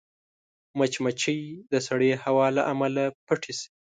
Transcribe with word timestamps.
مچمچۍ 0.77 1.41
د 1.71 1.73
سړې 1.87 2.11
هوا 2.23 2.47
له 2.57 2.61
امله 2.71 3.03
پټه 3.25 3.51
شي 3.57 3.67